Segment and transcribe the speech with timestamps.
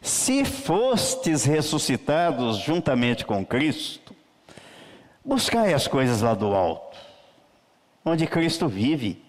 [0.00, 4.14] Se fostes ressuscitados juntamente com Cristo,
[5.24, 6.96] buscai as coisas lá do alto,
[8.04, 9.22] onde Cristo vive,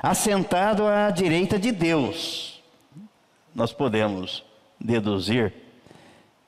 [0.00, 2.62] assentado à direita de Deus.
[3.52, 4.44] Nós podemos
[4.80, 5.52] deduzir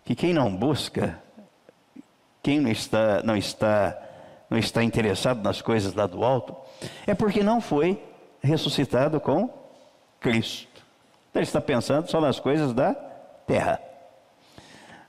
[0.04, 1.18] que quem não busca,
[2.42, 3.98] quem não está, não está,
[4.48, 6.54] não está interessado nas coisas lá do alto,
[7.06, 8.00] é porque não foi
[8.40, 9.50] ressuscitado com
[10.20, 10.84] Cristo.
[11.34, 13.13] Ele está pensando só nas coisas da
[13.46, 13.80] terra.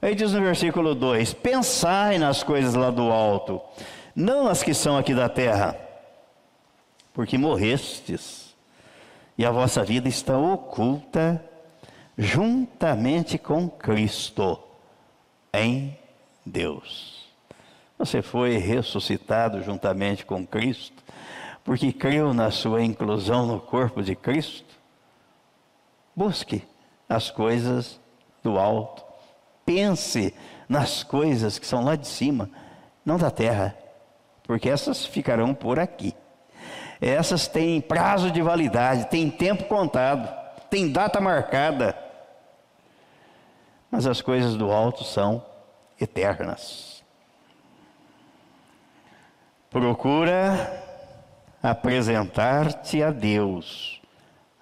[0.01, 3.61] Aí diz no versículo 2: Pensai nas coisas lá do alto,
[4.15, 5.75] não nas que são aqui da terra,
[7.13, 8.55] porque morrestes,
[9.37, 11.43] e a vossa vida está oculta
[12.17, 14.59] juntamente com Cristo
[15.53, 15.97] em
[16.45, 17.25] Deus.
[17.97, 21.03] Você foi ressuscitado juntamente com Cristo,
[21.63, 24.75] porque creu na sua inclusão no corpo de Cristo.
[26.15, 26.63] Busque
[27.09, 27.99] as coisas
[28.45, 29.03] do alto.
[29.65, 30.33] Pense
[30.69, 32.49] nas coisas que são lá de cima,
[33.03, 33.75] não da terra,
[34.43, 36.15] porque essas ficarão por aqui.
[37.01, 40.31] Essas têm prazo de validade, têm tempo contado,
[40.69, 41.97] têm data marcada.
[43.89, 45.43] Mas as coisas do alto são
[45.99, 47.03] eternas.
[49.69, 50.83] Procura
[51.61, 53.99] apresentar-te a Deus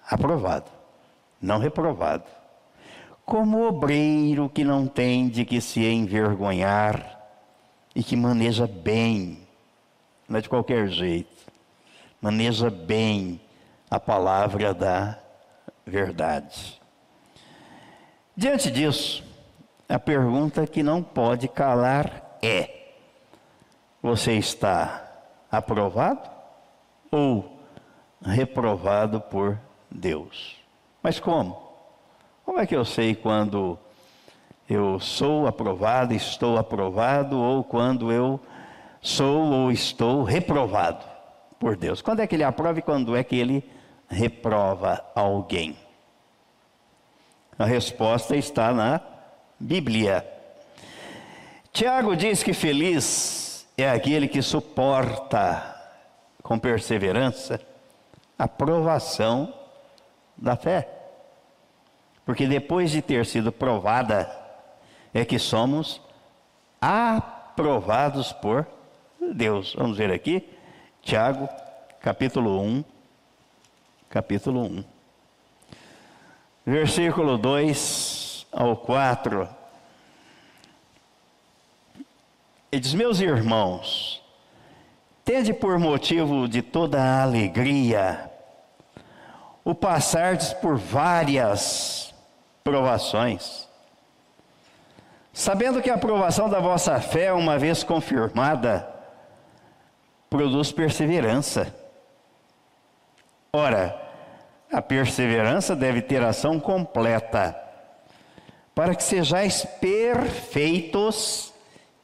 [0.08, 0.70] aprovado,
[1.40, 2.24] não reprovado
[3.24, 7.20] como obreiro que não tem de que se envergonhar
[7.94, 9.46] e que maneja bem,
[10.28, 11.50] não é de qualquer jeito,
[12.20, 13.40] maneja bem
[13.90, 15.18] a palavra da
[15.86, 16.80] verdade.
[18.36, 19.24] Diante disso,
[19.88, 22.94] a pergunta que não pode calar é:
[24.02, 25.02] você está
[25.50, 26.28] aprovado
[27.10, 27.58] ou
[28.20, 29.58] reprovado por
[29.90, 30.56] Deus?
[31.02, 31.63] Mas como?
[32.44, 33.78] Como é que eu sei quando
[34.68, 38.38] eu sou aprovado, estou aprovado, ou quando eu
[39.00, 41.04] sou ou estou reprovado
[41.58, 42.02] por Deus?
[42.02, 43.64] Quando é que ele aprova e quando é que ele
[44.08, 45.76] reprova alguém?
[47.58, 49.00] A resposta está na
[49.58, 50.26] Bíblia.
[51.72, 55.74] Tiago diz que feliz é aquele que suporta
[56.42, 57.58] com perseverança
[58.38, 59.52] a provação
[60.36, 61.03] da fé.
[62.24, 64.30] Porque depois de ter sido provada,
[65.12, 66.00] é que somos
[66.80, 68.66] aprovados por
[69.20, 69.74] Deus.
[69.76, 70.48] Vamos ver aqui,
[71.02, 71.48] Tiago,
[72.00, 72.84] capítulo 1,
[74.08, 74.84] capítulo 1.
[76.66, 79.48] Versículo 2 ao 4.
[82.72, 84.22] Ele diz: Meus irmãos,
[85.24, 88.30] tende por motivo de toda a alegria
[89.62, 92.13] o passardes por várias
[92.64, 93.68] provações.
[95.34, 98.88] Sabendo que a aprovação da vossa fé, uma vez confirmada,
[100.30, 101.74] produz perseverança.
[103.52, 104.00] Ora,
[104.72, 107.54] a perseverança deve ter ação completa,
[108.74, 111.52] para que sejais perfeitos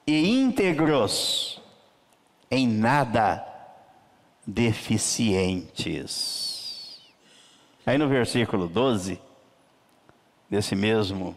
[0.07, 1.63] e íntegros,
[2.51, 3.43] em nada
[4.47, 7.01] deficientes.
[7.87, 9.30] Aí no versículo 12,
[10.51, 11.37] desse mesmo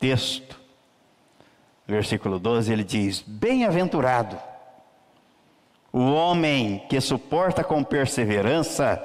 [0.00, 0.58] texto,
[1.86, 4.38] versículo 12, ele diz: Bem-aventurado
[5.92, 9.00] o homem que suporta com perseverança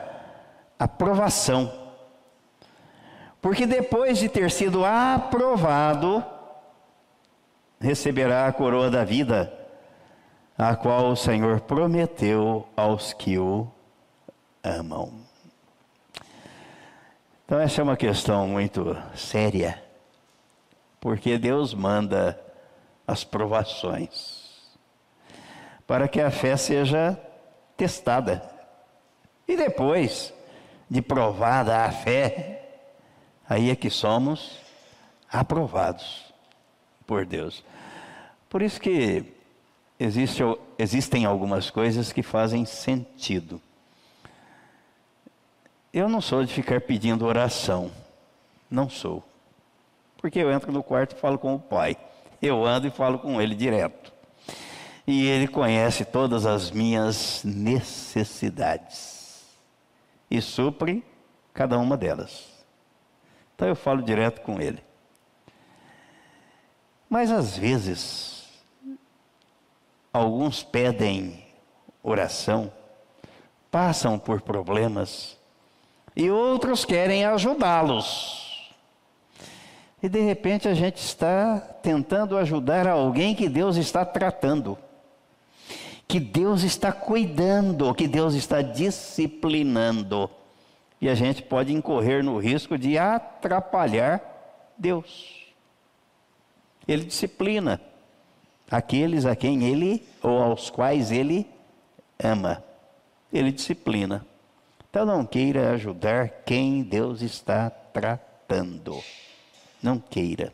[0.80, 1.72] a provação,
[3.42, 6.24] porque depois de ter sido aprovado,
[7.80, 9.54] receberá a coroa da vida,
[10.58, 13.68] a qual o Senhor prometeu aos que o
[14.64, 15.27] amam.
[17.47, 19.81] Então, essa é uma questão muito séria,
[21.00, 22.38] porque Deus manda
[23.08, 24.68] as provações
[25.88, 27.18] para que a fé seja
[27.78, 28.44] testada.
[29.47, 30.34] E depois
[30.90, 32.82] de provada a fé,
[33.47, 34.59] aí é que somos
[35.32, 36.34] aprovados
[37.05, 37.64] por Deus.
[38.49, 39.23] Por isso que
[39.97, 40.44] existe,
[40.78, 43.61] existem algumas coisas que fazem sentido.
[45.97, 47.90] Eu não sou de ficar pedindo oração.
[48.70, 49.23] Não sou.
[50.17, 51.97] Porque eu entro no quarto e falo com o pai.
[52.40, 54.14] Eu ando e falo com ele direto.
[55.08, 59.44] E ele conhece todas as minhas necessidades.
[60.29, 61.03] E supre
[61.52, 62.47] cada uma delas.
[63.55, 64.84] Então eu falo direto com ele.
[67.09, 68.47] Mas às vezes,
[70.14, 71.44] alguns pedem
[72.03, 72.72] oração,
[73.72, 75.36] passam por problemas,
[76.17, 78.66] e outros querem ajudá-los.
[80.02, 84.75] E de repente a gente está tentando ajudar alguém que Deus está tratando,
[86.08, 90.28] que Deus está cuidando, que Deus está disciplinando.
[90.99, 94.20] E a gente pode incorrer no risco de atrapalhar
[94.75, 95.53] Deus.
[96.87, 97.79] Ele disciplina
[98.72, 101.47] aqueles a quem ele ou aos quais ele
[102.17, 102.63] ama.
[103.31, 104.25] Ele disciplina.
[104.89, 109.01] Então não queira ajudar quem Deus está tratando.
[109.81, 110.53] Não queira.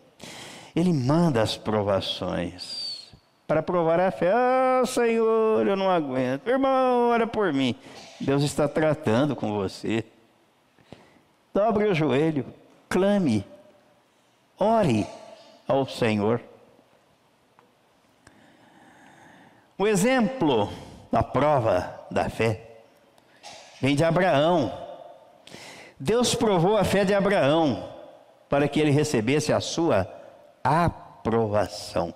[0.75, 3.12] Ele manda as provações
[3.47, 4.31] para provar a fé.
[4.33, 6.47] Ah, Senhor, eu não aguento.
[6.47, 7.75] Irmão, ora por mim.
[8.19, 10.03] Deus está tratando com você.
[11.53, 12.45] Dobre o joelho,
[12.89, 13.45] clame,
[14.57, 15.06] ore
[15.68, 16.41] ao Senhor.
[19.77, 20.71] O exemplo
[21.12, 22.73] da prova da fé
[23.83, 24.71] vem de Abraão.
[26.00, 27.89] Deus provou a fé de Abraão
[28.47, 30.09] para que ele recebesse a sua
[30.63, 32.13] aprovação.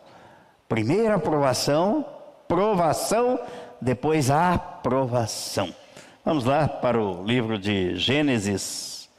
[0.70, 2.06] Primeira aprovação,
[2.48, 3.38] provação,
[3.82, 5.76] depois a aprovação.
[6.24, 9.10] Vamos lá para o livro de Gênesis,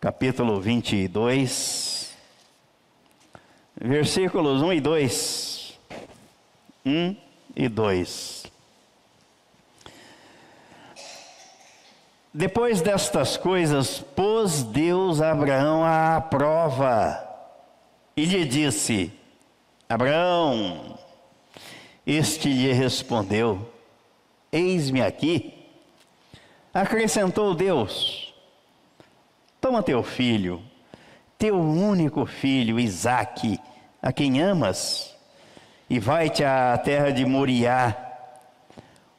[0.00, 2.12] capítulo 22,
[3.80, 5.78] versículos 1 e 2.
[6.84, 7.16] 1
[7.54, 8.53] e 2.
[12.36, 17.24] Depois destas coisas, pôs Deus Abraão à prova
[18.16, 19.12] e lhe disse:
[19.88, 20.98] Abraão,
[22.04, 23.70] este lhe respondeu:
[24.50, 25.54] Eis-me aqui.
[26.74, 28.34] Acrescentou Deus:
[29.60, 30.60] Toma teu filho,
[31.38, 33.60] teu único filho, Isaque,
[34.02, 35.14] a quem amas,
[35.88, 38.03] e vai-te à terra de Moriá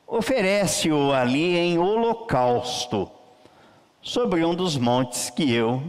[0.08, 3.10] oferece-o ali em holocausto,
[4.02, 5.84] sobre um dos montes que eu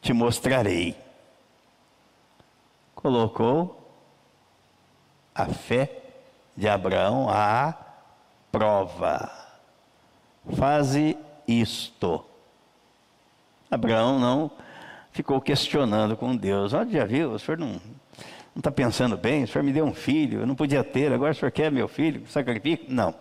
[0.00, 0.96] te mostrarei.
[2.94, 3.80] Colocou
[5.34, 5.90] a fé
[6.56, 7.74] de Abraão à
[8.50, 9.30] prova.
[10.56, 12.24] Faze isto.
[13.70, 14.50] Abraão não
[15.10, 16.72] ficou questionando com Deus.
[16.72, 17.80] Olha, já viu, o senhor não
[18.54, 21.32] não está pensando bem, o senhor me deu um filho, eu não podia ter, agora
[21.32, 22.84] o senhor quer meu filho, sacrifica?
[22.88, 23.12] Não.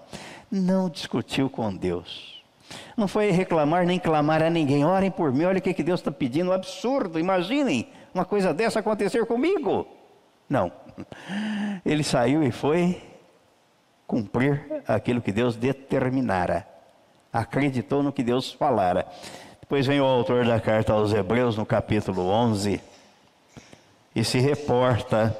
[0.51, 2.43] Não discutiu com Deus.
[2.95, 4.85] Não foi reclamar nem clamar a ninguém.
[4.85, 7.19] Orem por mim, olha o que, que Deus está pedindo, um absurdo.
[7.19, 9.87] Imaginem uma coisa dessa acontecer comigo.
[10.47, 10.71] Não.
[11.83, 13.01] Ele saiu e foi
[14.05, 16.67] cumprir aquilo que Deus determinara.
[17.31, 19.07] Acreditou no que Deus falara.
[19.59, 22.92] Depois vem o autor da carta aos Hebreus, no capítulo 11
[24.15, 25.35] e se reporta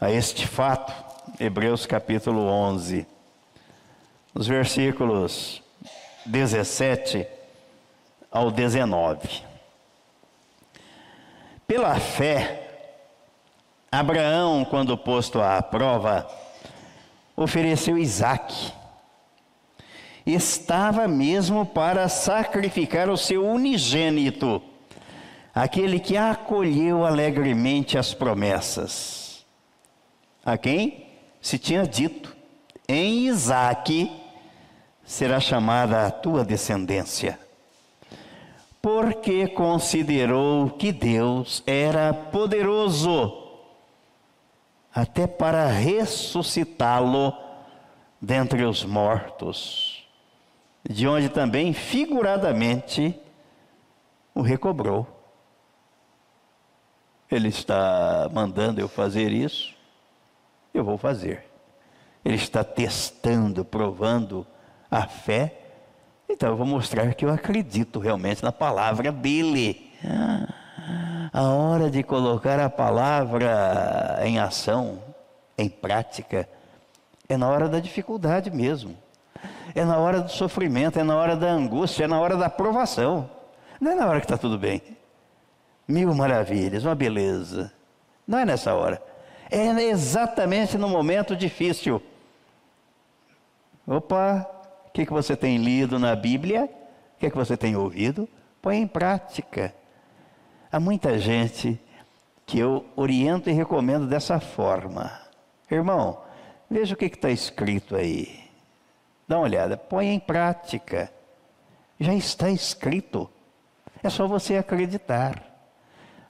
[0.00, 0.92] a este fato,
[1.40, 3.06] Hebreus capítulo 11,
[4.34, 5.62] os versículos
[6.26, 7.26] 17
[8.30, 9.42] ao 19.
[11.66, 12.68] Pela fé,
[13.90, 16.28] Abraão, quando posto à prova,
[17.34, 18.72] ofereceu Isaque.
[20.26, 24.62] Estava mesmo para sacrificar o seu unigênito
[25.58, 29.44] aquele que acolheu alegremente as promessas.
[30.44, 31.08] A quem
[31.40, 32.36] se tinha dito:
[32.88, 34.08] em Isaque
[35.04, 37.38] será chamada a tua descendência.
[38.80, 43.46] Porque considerou que Deus era poderoso
[44.94, 47.36] até para ressuscitá-lo
[48.20, 50.08] dentre os mortos,
[50.88, 53.18] de onde também figuradamente
[54.32, 55.17] o recobrou.
[57.30, 59.74] Ele está mandando eu fazer isso,
[60.72, 61.44] eu vou fazer.
[62.24, 64.46] Ele está testando, provando
[64.90, 65.54] a fé,
[66.28, 69.92] então eu vou mostrar que eu acredito realmente na palavra dele.
[71.32, 75.02] A hora de colocar a palavra em ação,
[75.56, 76.48] em prática,
[77.28, 78.96] é na hora da dificuldade mesmo.
[79.74, 83.28] É na hora do sofrimento, é na hora da angústia, é na hora da provação.
[83.78, 84.97] Não é na hora que está tudo bem
[85.88, 87.72] mil maravilhas, uma beleza.
[88.26, 89.02] Não é nessa hora.
[89.50, 92.02] É exatamente no momento difícil.
[93.86, 94.46] Opa,
[94.86, 96.64] o que, que você tem lido na Bíblia?
[97.16, 98.28] O que, que você tem ouvido?
[98.60, 99.74] Põe em prática.
[100.70, 101.80] Há muita gente
[102.44, 105.10] que eu oriento e recomendo dessa forma.
[105.70, 106.20] Irmão,
[106.70, 108.44] veja o que está escrito aí.
[109.26, 111.10] Dá uma olhada, põe em prática.
[111.98, 113.28] Já está escrito.
[114.02, 115.47] É só você acreditar.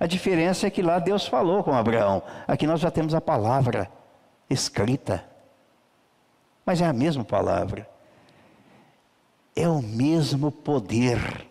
[0.01, 2.23] A diferença é que lá Deus falou com Abraão.
[2.47, 3.91] Aqui nós já temos a palavra
[4.49, 5.25] escrita.
[6.65, 7.89] Mas é a mesma palavra.
[9.57, 11.47] É o mesmo poder.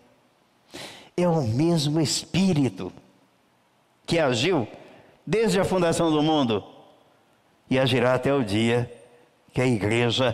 [1.16, 2.94] É o mesmo Espírito.
[4.06, 4.66] que agiu
[5.26, 6.64] desde a fundação do mundo
[7.70, 8.90] e agirá até o dia
[9.54, 10.34] que a igreja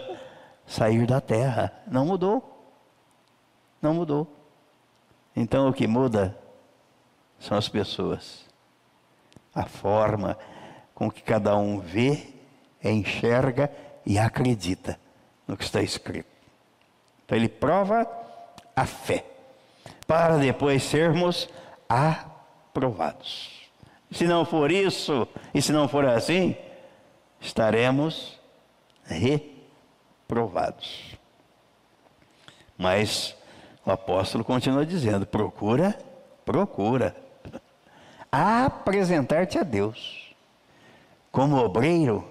[0.67, 1.74] sair da terra.
[1.88, 2.67] Não mudou.
[3.82, 4.27] Não mudou.
[5.36, 6.38] Então o que muda
[7.43, 8.45] são as pessoas.
[9.53, 10.38] A forma
[10.95, 12.27] com que cada um vê,
[12.83, 13.71] enxerga
[14.05, 15.00] e acredita
[15.47, 16.27] no que está escrito.
[17.25, 18.07] Então ele prova
[18.75, 19.25] a fé,
[20.07, 21.47] para depois sermos
[21.88, 23.69] aprovados.
[24.12, 26.55] Se não for isso, e se não for assim,
[27.39, 28.39] estaremos
[29.05, 31.15] reprovados.
[32.77, 33.35] Mas
[33.85, 35.97] o apóstolo continua dizendo: procura,
[36.45, 37.15] procura
[38.36, 40.34] apresentar-te a Deus
[41.32, 42.28] como obreiro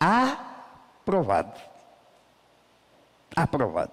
[0.00, 1.60] aprovado.
[3.36, 3.92] Aprovado.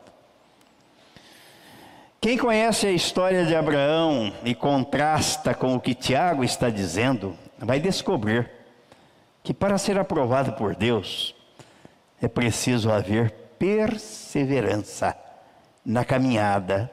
[2.21, 7.79] Quem conhece a história de Abraão e contrasta com o que Tiago está dizendo, vai
[7.79, 8.49] descobrir
[9.43, 11.35] que para ser aprovado por Deus
[12.21, 15.13] é preciso haver perseverança
[15.85, 16.89] na caminhada,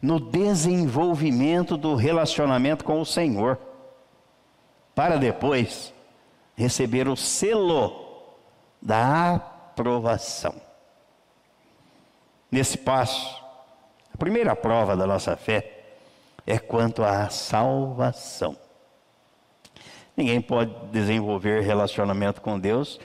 [0.00, 3.58] no desenvolvimento do relacionamento com o Senhor,
[4.98, 5.94] para depois
[6.56, 8.34] receber o selo
[8.82, 10.52] da aprovação.
[12.50, 13.40] Nesse passo,
[14.12, 15.84] a primeira prova da nossa fé
[16.44, 18.56] é quanto à salvação.
[20.16, 22.98] Ninguém pode desenvolver relacionamento com Deus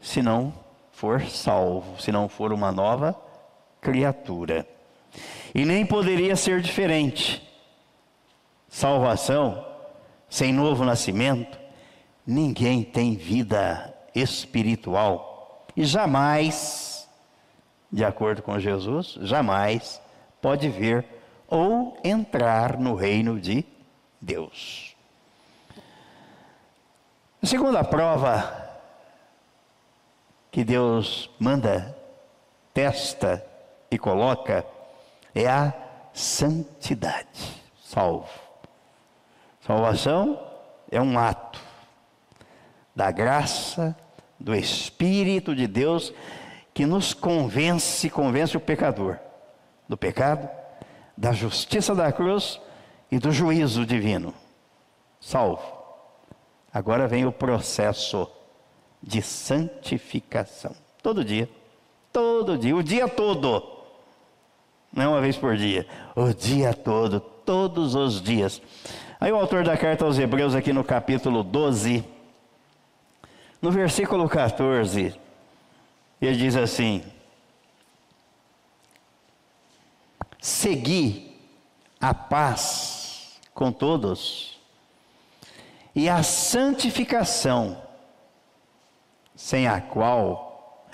[0.00, 0.52] se não
[0.90, 3.14] for salvo, se não for uma nova
[3.80, 4.66] criatura.
[5.54, 7.48] E nem poderia ser diferente.
[8.68, 9.67] Salvação
[10.28, 11.58] sem novo nascimento,
[12.26, 15.66] ninguém tem vida espiritual.
[15.76, 17.08] E jamais,
[17.90, 20.00] de acordo com Jesus, jamais
[20.40, 21.06] pode ver
[21.46, 23.64] ou entrar no reino de
[24.20, 24.94] Deus.
[27.42, 28.68] A segunda prova
[30.50, 31.96] que Deus manda,
[32.74, 33.44] testa
[33.90, 34.66] e coloca
[35.34, 35.72] é a
[36.12, 37.62] santidade.
[37.82, 38.47] Salvo.
[39.68, 40.40] Salvação
[40.90, 41.60] é um ato
[42.96, 43.94] da graça,
[44.40, 46.10] do Espírito de Deus
[46.72, 49.18] que nos convence, convence o pecador
[49.86, 50.48] do pecado,
[51.14, 52.58] da justiça da cruz
[53.12, 54.32] e do juízo divino.
[55.20, 55.62] Salvo.
[56.72, 58.26] Agora vem o processo
[59.02, 60.74] de santificação.
[61.02, 61.46] Todo dia.
[62.10, 62.74] Todo dia.
[62.74, 63.62] O dia todo.
[64.90, 65.86] Não uma vez por dia.
[66.16, 67.20] O dia todo.
[67.20, 68.62] Todos os dias.
[69.20, 72.04] Aí o autor da carta aos Hebreus, aqui no capítulo 12,
[73.60, 75.12] no versículo 14,
[76.20, 77.02] ele diz assim:
[80.40, 81.36] Segui
[82.00, 84.60] a paz com todos
[85.96, 87.82] e a santificação,
[89.34, 90.86] sem a qual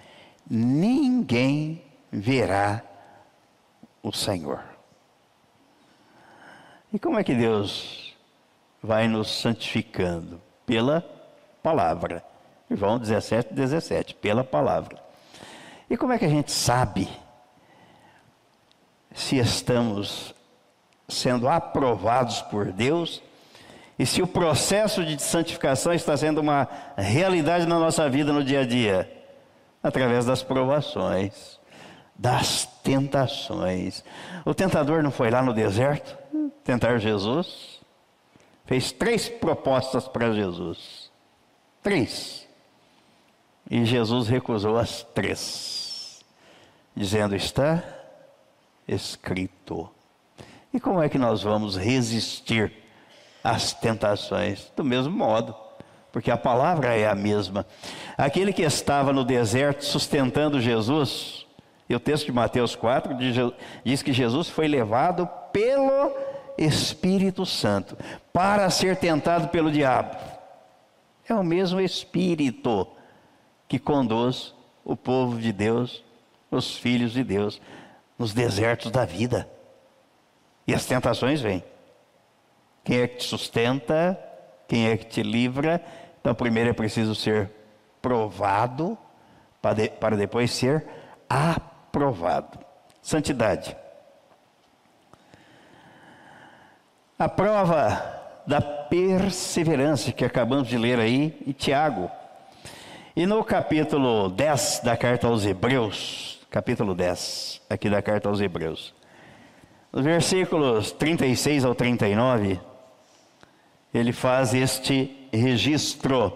[0.48, 2.82] ninguém verá
[4.02, 4.64] o Senhor.
[6.90, 8.03] E como é que Deus
[8.84, 10.40] vai nos santificando?
[10.66, 11.02] Pela
[11.62, 12.22] palavra.
[12.70, 15.02] João 17, 17, pela palavra.
[15.88, 17.08] E como é que a gente sabe
[19.14, 20.34] se estamos
[21.08, 23.22] sendo aprovados por Deus
[23.98, 28.60] e se o processo de santificação está sendo uma realidade na nossa vida no dia
[28.60, 29.10] a dia?
[29.82, 31.58] Através das provações,
[32.14, 34.04] das tentações.
[34.44, 36.18] O tentador não foi lá no deserto
[36.64, 37.73] tentar Jesus?
[38.64, 41.10] Fez três propostas para Jesus.
[41.82, 42.48] Três.
[43.70, 46.20] E Jesus recusou as três,
[46.94, 47.82] dizendo: Está
[48.86, 49.90] escrito.
[50.72, 52.72] E como é que nós vamos resistir
[53.42, 54.72] às tentações?
[54.76, 55.54] Do mesmo modo,
[56.10, 57.66] porque a palavra é a mesma.
[58.16, 61.46] Aquele que estava no deserto sustentando Jesus,
[61.88, 63.14] e o texto de Mateus 4
[63.84, 67.96] diz que Jesus foi levado pelo Espírito Santo
[68.32, 70.16] para ser tentado pelo diabo.
[71.28, 72.86] É o mesmo Espírito
[73.68, 76.04] que conduz o povo de Deus,
[76.50, 77.60] os filhos de Deus,
[78.18, 79.48] nos desertos da vida.
[80.66, 81.64] E as tentações vêm.
[82.84, 84.18] Quem é que te sustenta?
[84.68, 85.82] Quem é que te livra?
[86.20, 87.50] Então, primeiro é preciso ser
[88.00, 88.96] provado,
[89.60, 90.86] para, de, para depois ser
[91.28, 92.58] aprovado.
[93.00, 93.76] Santidade.
[97.16, 102.10] A prova da perseverança que acabamos de ler aí em Tiago.
[103.14, 108.92] E no capítulo 10 da carta aos Hebreus, capítulo 10, aqui da carta aos Hebreus.
[109.92, 112.58] Nos versículos 36 ao 39,
[113.94, 116.32] ele faz este registro,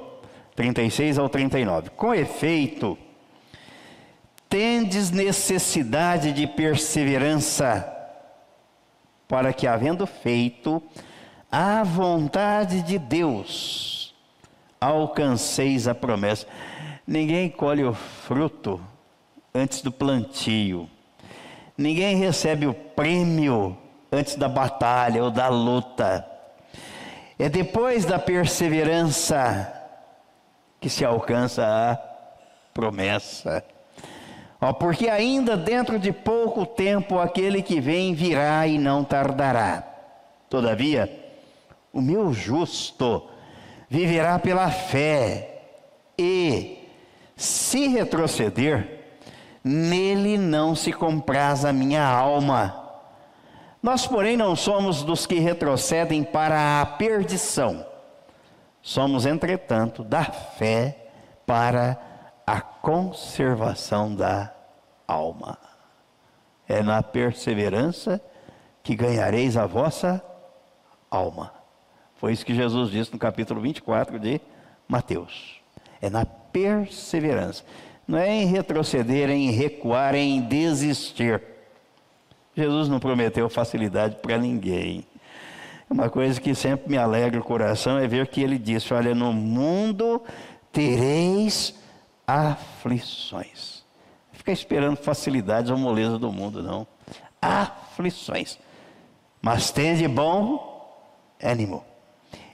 [0.55, 1.91] 36 ao 39.
[1.91, 2.97] Com efeito,
[4.49, 7.98] tendes necessidade de perseverança,
[9.29, 10.83] para que, havendo feito
[11.53, 14.15] a vontade de Deus,
[14.81, 16.47] alcanceis a promessa.
[17.07, 18.81] Ninguém colhe o fruto
[19.55, 20.89] antes do plantio.
[21.77, 23.77] Ninguém recebe o prêmio
[24.11, 26.27] antes da batalha ou da luta.
[27.39, 29.73] É depois da perseverança
[30.81, 31.97] que se alcança a
[32.75, 33.65] promessa.
[34.61, 39.85] Ó, porque ainda dentro de pouco tempo aquele que vem virá e não tardará.
[40.51, 41.11] Todavia,
[41.93, 43.29] o meu justo
[43.89, 45.59] viverá pela fé,
[46.19, 46.79] e
[47.37, 49.05] se retroceder,
[49.63, 52.85] nele não se compraz a minha alma.
[53.81, 57.87] Nós, porém, não somos dos que retrocedem para a perdição.
[58.83, 61.11] Somos, entretanto, da fé
[61.47, 62.08] para a
[62.57, 64.53] conservação da
[65.07, 65.59] alma.
[66.69, 68.21] É na perseverança
[68.83, 70.23] que ganhareis a vossa
[71.11, 71.53] alma.
[72.17, 74.41] Foi isso que Jesus disse no capítulo 24 de
[74.87, 75.61] Mateus.
[76.01, 77.65] É na perseverança.
[78.07, 81.43] Não é em retroceder, é em recuar, é em desistir.
[82.57, 85.07] Jesus não prometeu facilidade para ninguém.
[85.89, 89.33] Uma coisa que sempre me alegra o coração é ver que ele disse: Olha, no
[89.33, 90.23] mundo
[90.73, 91.75] tereis
[92.29, 93.83] aflições.
[94.33, 96.87] Fica esperando facilidades ou moleza do mundo, não.
[97.41, 98.59] Aflições.
[99.41, 100.95] Mas tem de bom
[101.43, 101.85] ânimo.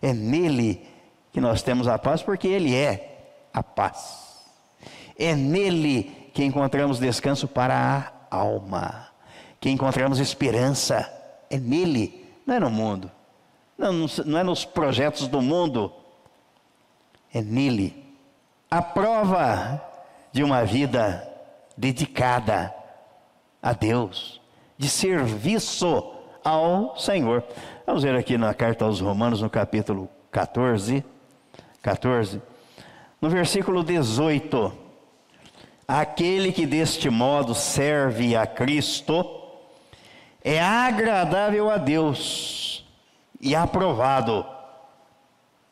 [0.00, 0.86] É nele
[1.32, 4.44] que nós temos a paz, porque ele é a paz.
[5.18, 9.14] É nele que encontramos descanso para a alma
[9.64, 11.10] que encontramos esperança.
[11.48, 13.10] É nele, não é no mundo.
[13.78, 15.90] Não, não é nos projetos do mundo.
[17.32, 18.03] É nele.
[18.70, 19.80] A prova
[20.32, 21.26] de uma vida
[21.76, 22.74] dedicada
[23.62, 24.40] a Deus,
[24.76, 26.12] de serviço
[26.44, 27.42] ao Senhor.
[27.86, 31.04] Vamos ver aqui na carta aos Romanos, no capítulo 14,
[31.80, 32.42] 14,
[33.20, 34.72] no versículo 18.
[35.86, 39.42] Aquele que deste modo serve a Cristo,
[40.42, 42.84] é agradável a Deus
[43.40, 44.44] e aprovado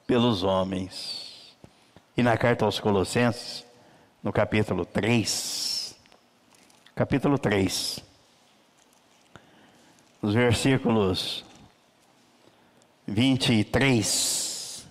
[0.06, 1.21] pelos homens.
[2.14, 3.64] E na carta aos Colossenses,
[4.22, 5.96] no capítulo 3,
[6.94, 8.00] capítulo 3,
[10.20, 11.42] os versículos
[13.06, 14.86] 23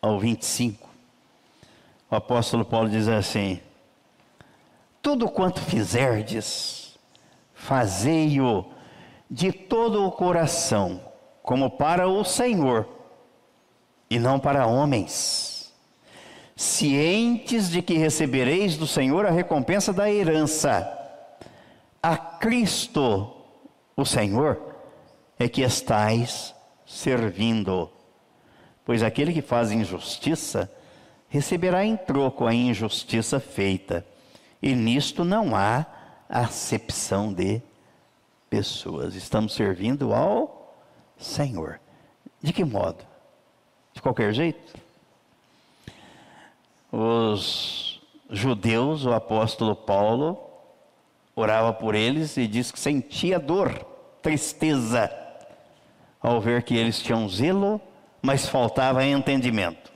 [0.00, 0.88] ao 25,
[2.10, 3.60] o apóstolo Paulo diz assim:
[5.02, 6.98] Tudo quanto fizerdes,
[7.52, 8.64] fazei-o
[9.30, 10.98] de todo o coração,
[11.42, 12.88] como para o Senhor,
[14.08, 15.47] e não para homens,
[16.58, 20.92] cientes de que recebereis do Senhor a recompensa da herança.
[22.02, 23.32] A Cristo,
[23.96, 24.60] o Senhor,
[25.38, 26.52] é que estais
[26.84, 27.88] servindo.
[28.84, 30.68] Pois aquele que faz injustiça
[31.28, 34.04] receberá em troco a injustiça feita,
[34.60, 35.86] e nisto não há
[36.28, 37.62] acepção de
[38.50, 39.14] pessoas.
[39.14, 40.74] Estamos servindo ao
[41.16, 41.78] Senhor.
[42.42, 43.06] De que modo?
[43.92, 44.87] De qualquer jeito?
[46.90, 50.38] Os judeus, o apóstolo Paulo,
[51.34, 53.72] orava por eles e diz que sentia dor,
[54.22, 55.10] tristeza,
[56.20, 57.80] ao ver que eles tinham zelo,
[58.20, 59.92] mas faltava entendimento.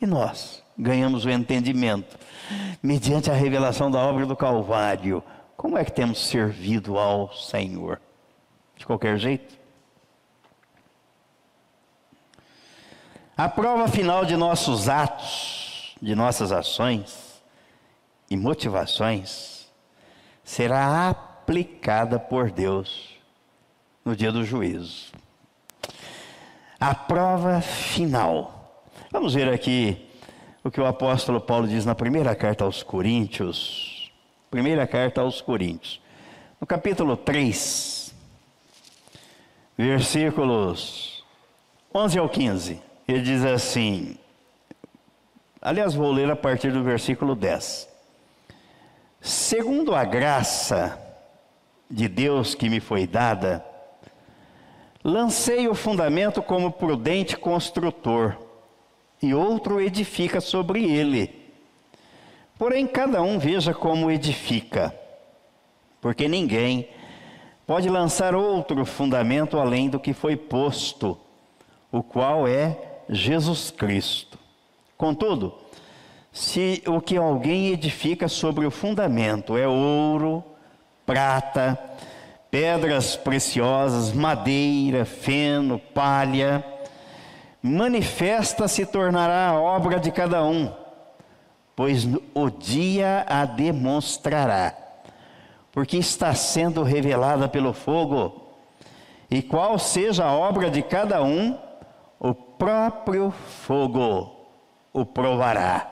[0.00, 2.18] E nós ganhamos o entendimento
[2.82, 5.22] mediante a revelação da obra do Calvário
[5.60, 8.00] como é que temos servido ao Senhor?
[8.78, 9.59] De qualquer jeito?
[13.40, 17.42] A prova final de nossos atos, de nossas ações
[18.28, 19.66] e motivações
[20.44, 23.16] será aplicada por Deus
[24.04, 25.10] no dia do juízo.
[26.78, 28.84] A prova final.
[29.10, 30.06] Vamos ver aqui
[30.62, 34.12] o que o apóstolo Paulo diz na primeira carta aos Coríntios,
[34.50, 35.98] Primeira carta aos Coríntios.
[36.60, 38.14] No capítulo 3,
[39.78, 41.24] versículos
[41.94, 44.16] 11 ao 15, ele diz assim:
[45.60, 47.88] Aliás, vou ler a partir do versículo 10.
[49.20, 50.98] Segundo a graça
[51.90, 53.62] de Deus que me foi dada,
[55.04, 58.36] lancei o fundamento como prudente construtor,
[59.22, 61.38] e outro edifica sobre ele.
[62.56, 64.94] Porém, cada um veja como edifica,
[66.00, 66.88] porque ninguém
[67.66, 71.18] pode lançar outro fundamento além do que foi posto,
[71.92, 74.38] o qual é Jesus Cristo.
[74.96, 75.54] Contudo,
[76.32, 80.44] se o que alguém edifica sobre o fundamento é ouro,
[81.04, 81.78] prata,
[82.50, 86.64] pedras preciosas, madeira, feno, palha,
[87.60, 90.72] manifesta se tornará a obra de cada um,
[91.74, 94.74] pois o dia a demonstrará,
[95.72, 98.54] porque está sendo revelada pelo fogo,
[99.28, 101.58] e qual seja a obra de cada um,
[102.60, 104.36] próprio fogo
[104.92, 105.90] o provará.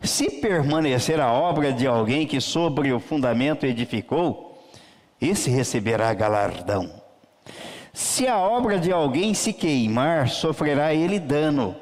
[0.00, 4.58] Se permanecer a obra de alguém que sobre o fundamento edificou,
[5.20, 6.90] esse receberá galardão.
[7.92, 11.76] Se a obra de alguém se queimar, sofrerá ele dano,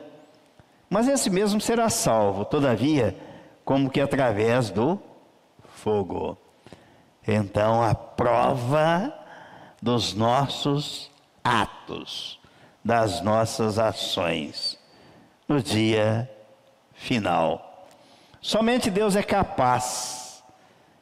[0.91, 3.17] mas esse mesmo será salvo, todavia,
[3.65, 4.99] como que através do
[5.69, 6.37] fogo.
[7.27, 9.15] Então, a prova
[9.81, 11.11] dos nossos
[11.45, 12.41] atos,
[12.85, 14.79] das nossas ações,
[15.49, 16.31] no dia
[16.93, 17.89] final.
[18.41, 20.45] Somente Deus é capaz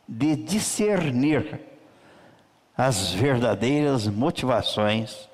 [0.07, 1.61] de discernir
[2.77, 5.29] as verdadeiras motivações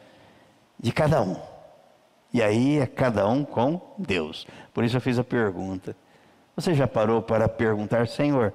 [0.78, 1.36] de cada um.
[2.32, 4.46] E aí é cada um com Deus.
[4.72, 5.96] Por isso eu fiz a pergunta.
[6.56, 8.52] Você já parou para perguntar, Senhor,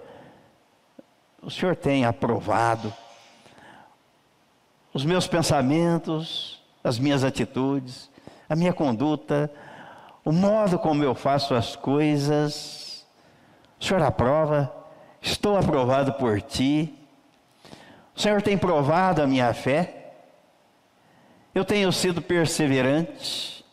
[1.41, 2.93] o Senhor tem aprovado
[4.93, 8.09] os meus pensamentos, as minhas atitudes,
[8.49, 9.51] a minha conduta,
[10.25, 13.05] o modo como eu faço as coisas?
[13.79, 14.73] O Senhor aprova?
[15.21, 16.93] Estou aprovado por ti?
[18.15, 20.13] O Senhor tem provado a minha fé?
[21.53, 23.65] Eu tenho sido perseverante?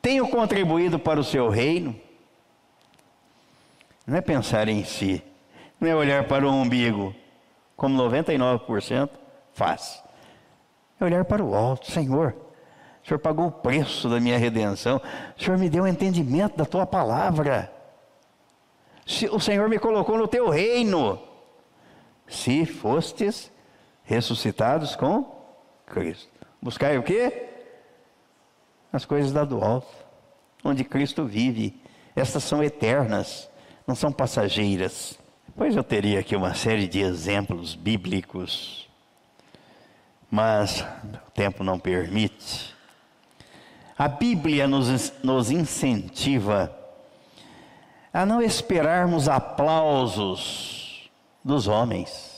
[0.00, 1.94] Tenho contribuído para o seu reino?
[4.06, 5.22] Não é pensar em si,
[5.78, 7.14] não é olhar para o umbigo,
[7.76, 9.10] como 99%
[9.52, 10.02] faz.
[10.98, 12.47] É olhar para o alto, Senhor.
[13.08, 15.00] O Senhor pagou o preço da minha redenção.
[15.34, 17.72] O Senhor me deu um entendimento da tua palavra.
[19.32, 21.18] O Senhor me colocou no teu reino.
[22.26, 23.50] Se fostes
[24.04, 25.24] ressuscitados com
[25.86, 26.28] Cristo.
[26.60, 27.48] Buscai o quê?
[28.92, 29.88] As coisas da do alto,
[30.62, 31.80] onde Cristo vive.
[32.14, 33.48] Estas são eternas,
[33.86, 35.18] não são passageiras.
[35.56, 38.86] Pois eu teria aqui uma série de exemplos bíblicos,
[40.30, 40.82] mas
[41.26, 42.76] o tempo não permite.
[43.98, 46.74] A Bíblia nos, nos incentiva
[48.12, 51.10] a não esperarmos aplausos
[51.44, 52.28] dos homens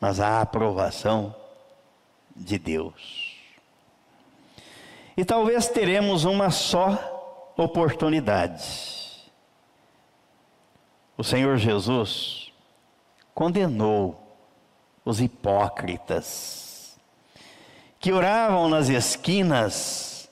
[0.00, 1.34] mas a aprovação
[2.34, 3.36] de Deus.
[5.16, 9.30] E talvez teremos uma só oportunidade.
[11.18, 12.50] O Senhor Jesus
[13.34, 14.18] condenou
[15.04, 16.69] os hipócritas
[18.00, 20.30] que oravam nas esquinas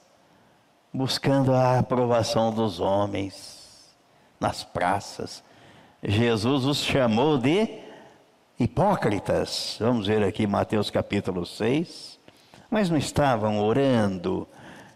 [0.91, 3.95] buscando a aprovação dos homens,
[4.39, 5.43] nas praças.
[6.01, 7.69] Jesus os chamou de
[8.59, 9.77] hipócritas.
[9.79, 12.17] Vamos ver aqui Mateus capítulo 6.
[12.71, 14.47] Mas não estavam orando,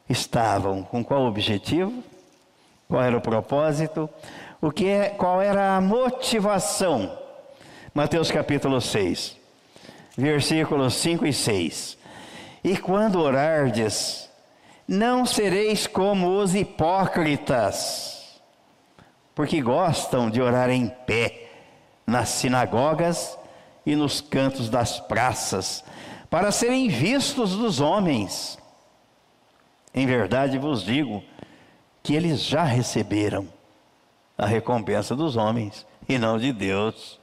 [0.09, 2.03] estavam com qual objetivo?
[2.87, 4.09] Qual era o propósito?
[4.59, 7.19] O que é, qual era a motivação?
[7.93, 9.37] Mateus capítulo 6,
[10.17, 12.02] versículos 5 e 6.
[12.63, 14.29] E quando orardes,
[14.87, 18.39] não sereis como os hipócritas,
[19.35, 21.49] porque gostam de orar em pé
[22.05, 23.37] nas sinagogas
[23.85, 25.83] e nos cantos das praças,
[26.29, 28.57] para serem vistos dos homens.
[29.93, 31.23] Em verdade vos digo
[32.01, 33.47] que eles já receberam
[34.37, 37.19] a recompensa dos homens e não de Deus.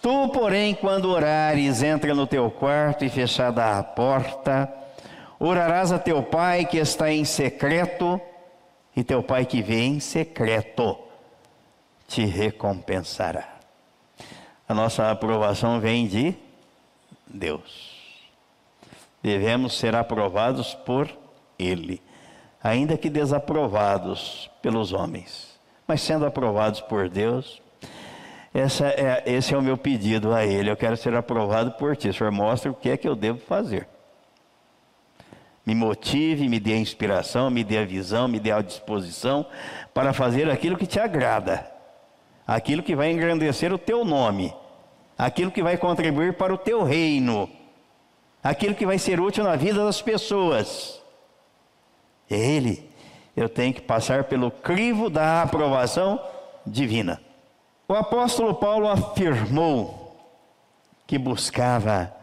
[0.00, 4.72] Tu, porém, quando orares, entra no teu quarto e fechada a porta,
[5.38, 8.20] orarás a teu pai que está em secreto,
[8.94, 10.98] e teu pai que vê em secreto
[12.08, 13.46] te recompensará.
[14.68, 16.34] A nossa aprovação vem de
[17.26, 17.88] Deus.
[19.22, 21.08] Devemos ser aprovados por
[21.58, 22.02] Ele,
[22.62, 27.60] ainda que desaprovados pelos homens, mas sendo aprovados por Deus.
[28.60, 30.70] É, esse é o meu pedido a Ele.
[30.70, 32.08] Eu quero ser aprovado por Ti.
[32.08, 33.86] O Senhor mostra o que é que eu devo fazer.
[35.64, 39.46] Me motive, me dê a inspiração, me dê a visão, me dê a disposição
[39.92, 41.78] para fazer aquilo que te agrada
[42.48, 44.54] aquilo que vai engrandecer o teu nome,
[45.18, 47.46] aquilo que vai contribuir para o teu reino,
[48.42, 51.02] aquilo que vai ser útil na vida das pessoas.
[52.30, 52.88] Ele,
[53.36, 56.18] eu tenho que passar pelo crivo da aprovação
[56.66, 57.20] divina.
[57.90, 60.14] O apóstolo Paulo afirmou
[61.06, 62.14] que buscava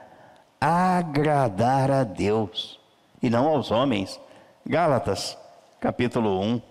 [0.61, 2.79] agradar a Deus
[3.19, 4.19] e não aos homens.
[4.63, 5.35] Gálatas,
[5.79, 6.61] capítulo 1.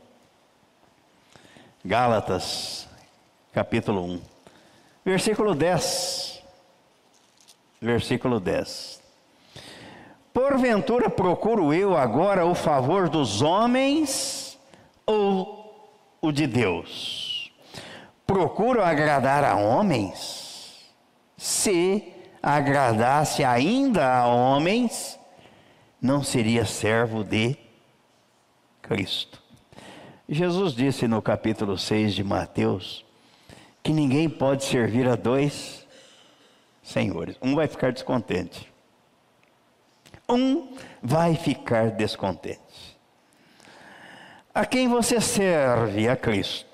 [1.85, 2.88] Gálatas,
[3.52, 4.20] capítulo 1.
[5.04, 6.40] Versículo 10.
[7.83, 9.02] Versículo 10.
[10.33, 14.57] Porventura procuro eu agora o favor dos homens
[15.04, 17.23] ou o de Deus?
[18.26, 20.92] Procuro agradar a homens?
[21.37, 25.18] Se agradasse ainda a homens,
[26.00, 27.56] não seria servo de
[28.82, 29.42] Cristo.
[30.28, 33.04] Jesus disse no capítulo 6 de Mateus
[33.82, 35.87] que ninguém pode servir a dois
[36.82, 37.37] senhores.
[37.42, 38.72] Um vai ficar descontente.
[40.28, 42.98] Um vai ficar descontente.
[44.54, 46.08] A quem você serve?
[46.08, 46.73] A Cristo.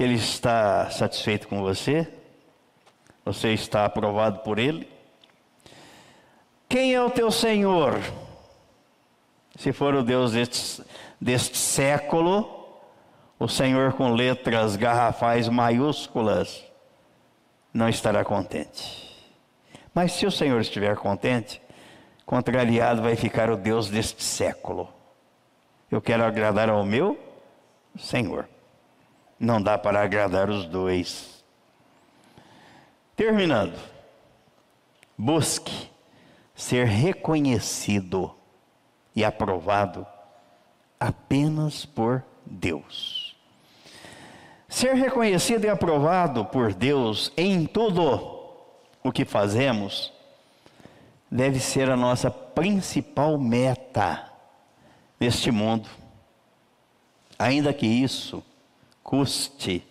[0.00, 2.10] Ele está satisfeito com você?
[3.22, 4.88] Você está aprovado por Ele?
[6.66, 8.00] Quem é o teu Senhor?
[9.56, 10.82] Se for o Deus deste,
[11.20, 12.80] deste século,
[13.38, 16.64] o Senhor com letras garrafais maiúsculas
[17.70, 19.14] não estará contente.
[19.92, 21.60] Mas se o Senhor estiver contente,
[22.24, 24.88] contrariado vai ficar o Deus deste século.
[25.90, 27.18] Eu quero agradar ao meu
[27.98, 28.48] Senhor.
[29.40, 31.42] Não dá para agradar os dois.
[33.16, 33.78] Terminando.
[35.16, 35.90] Busque
[36.54, 38.34] ser reconhecido
[39.16, 40.06] e aprovado
[40.98, 43.34] apenas por Deus.
[44.68, 48.46] Ser reconhecido e aprovado por Deus em tudo
[49.02, 50.12] o que fazemos
[51.30, 54.30] deve ser a nossa principal meta
[55.18, 55.88] neste mundo.
[57.38, 58.44] Ainda que isso
[59.02, 59.86] custe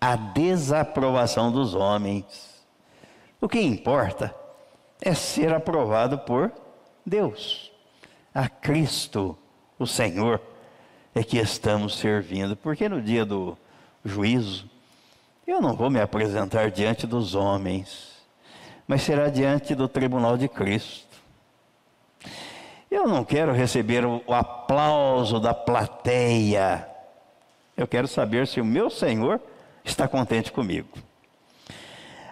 [0.00, 2.64] a desaprovação dos homens.
[3.40, 4.34] O que importa
[5.00, 6.52] é ser aprovado por
[7.04, 7.72] Deus.
[8.34, 9.36] A Cristo,
[9.78, 10.40] o Senhor,
[11.14, 12.56] é que estamos servindo.
[12.56, 13.56] Porque no dia do
[14.04, 14.68] juízo,
[15.46, 18.14] eu não vou me apresentar diante dos homens
[18.86, 21.14] mas será diante do tribunal de Cristo.
[22.90, 26.88] Eu não quero receber o aplauso da plateia.
[27.76, 29.40] Eu quero saber se o meu Senhor
[29.84, 30.88] está contente comigo.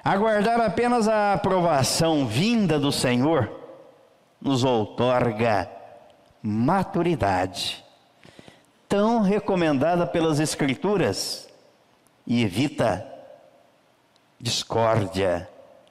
[0.05, 3.51] Aguardar apenas a aprovação vinda do Senhor
[4.41, 5.71] nos outorga
[6.43, 7.85] maturidade,
[8.89, 11.49] tão recomendada pelas Escrituras,
[12.27, 13.07] e evita
[14.41, 15.49] discórdia,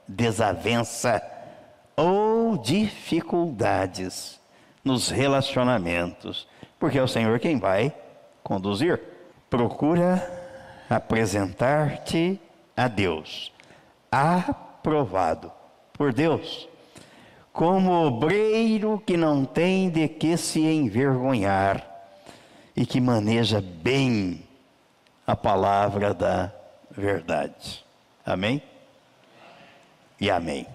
[0.07, 1.21] desavença
[1.95, 4.39] ou dificuldades
[4.83, 7.93] nos relacionamentos, porque é o Senhor quem vai
[8.43, 9.10] conduzir.
[9.51, 10.27] Procura
[10.89, 12.41] apresentar-te
[12.75, 13.53] a Deus,
[14.11, 15.51] aprovado
[15.93, 16.67] por Deus,
[17.53, 21.85] como obreiro que não tem de que se envergonhar
[22.75, 24.43] e que maneja bem
[25.27, 26.51] a palavra da
[26.89, 27.85] verdade.
[28.25, 28.63] Amém?
[30.21, 30.67] e amém.